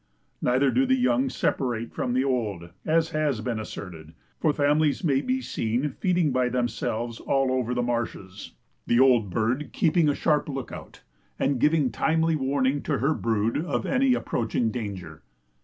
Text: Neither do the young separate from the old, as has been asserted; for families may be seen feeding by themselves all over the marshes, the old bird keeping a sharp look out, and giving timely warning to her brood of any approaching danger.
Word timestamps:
Neither 0.41 0.71
do 0.71 0.87
the 0.87 0.95
young 0.95 1.29
separate 1.29 1.93
from 1.93 2.13
the 2.13 2.23
old, 2.23 2.71
as 2.87 3.11
has 3.11 3.39
been 3.41 3.59
asserted; 3.59 4.13
for 4.39 4.51
families 4.51 5.03
may 5.03 5.21
be 5.21 5.41
seen 5.41 5.91
feeding 5.99 6.31
by 6.31 6.49
themselves 6.49 7.19
all 7.19 7.51
over 7.51 7.75
the 7.75 7.83
marshes, 7.83 8.53
the 8.87 8.99
old 8.99 9.29
bird 9.29 9.69
keeping 9.73 10.09
a 10.09 10.15
sharp 10.15 10.49
look 10.49 10.71
out, 10.71 11.01
and 11.37 11.59
giving 11.59 11.91
timely 11.91 12.35
warning 12.35 12.81
to 12.81 12.97
her 12.97 13.13
brood 13.13 13.63
of 13.63 13.85
any 13.85 14.15
approaching 14.15 14.71
danger. 14.71 15.21